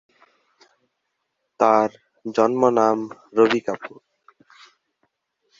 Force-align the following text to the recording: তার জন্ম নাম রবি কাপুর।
তার 1.59 1.89
জন্ম 2.25 2.61
নাম 2.77 2.97
রবি 3.37 3.59
কাপুর। 3.65 3.97